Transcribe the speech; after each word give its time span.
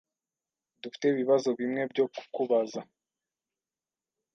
Dufite 0.81 1.03
ibibazo 1.09 1.49
bimwe 1.59 1.81
byo 1.91 2.05
kukubaza. 2.13 2.81